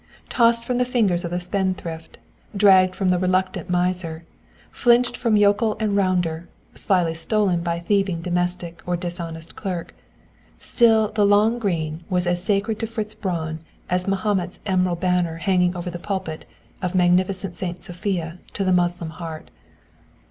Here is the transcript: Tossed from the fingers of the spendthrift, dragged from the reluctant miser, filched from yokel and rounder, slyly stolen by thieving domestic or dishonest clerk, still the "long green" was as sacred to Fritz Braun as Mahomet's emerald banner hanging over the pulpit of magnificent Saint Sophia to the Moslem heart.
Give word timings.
Tossed 0.29 0.65
from 0.65 0.79
the 0.79 0.83
fingers 0.83 1.23
of 1.23 1.29
the 1.29 1.39
spendthrift, 1.39 2.17
dragged 2.57 2.95
from 2.95 3.09
the 3.09 3.19
reluctant 3.19 3.69
miser, 3.69 4.23
filched 4.71 5.15
from 5.15 5.37
yokel 5.37 5.77
and 5.79 5.95
rounder, 5.95 6.49
slyly 6.73 7.13
stolen 7.13 7.61
by 7.61 7.77
thieving 7.79 8.19
domestic 8.19 8.81
or 8.87 8.97
dishonest 8.97 9.55
clerk, 9.55 9.93
still 10.57 11.09
the 11.11 11.23
"long 11.23 11.59
green" 11.59 12.03
was 12.09 12.25
as 12.25 12.43
sacred 12.43 12.79
to 12.79 12.87
Fritz 12.87 13.13
Braun 13.13 13.59
as 13.91 14.07
Mahomet's 14.07 14.59
emerald 14.65 14.99
banner 14.99 15.35
hanging 15.37 15.75
over 15.75 15.91
the 15.91 15.99
pulpit 15.99 16.47
of 16.81 16.95
magnificent 16.95 17.53
Saint 17.53 17.83
Sophia 17.83 18.39
to 18.53 18.63
the 18.63 18.73
Moslem 18.73 19.11
heart. 19.11 19.51